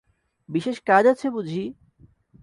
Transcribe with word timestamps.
বিশেষ 0.49 0.77
কাজ 0.85 1.03
আছে 1.07 1.27
বুঝি? 1.29 1.63